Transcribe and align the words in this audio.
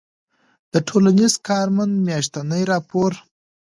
د 0.73 0.73
ټـولنیـز 0.87 1.33
کارمنــد 1.47 2.03
میاشتنی 2.07 2.63
راپــور 2.71 3.11